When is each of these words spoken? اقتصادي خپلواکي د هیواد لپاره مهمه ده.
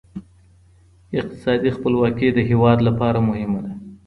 اقتصادي 1.19 1.69
خپلواکي 1.77 2.27
د 2.33 2.39
هیواد 2.49 2.77
لپاره 2.87 3.19
مهمه 3.29 3.59
ده. 3.65 3.73